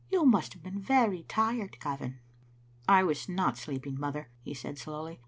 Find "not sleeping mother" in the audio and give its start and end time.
3.29-4.31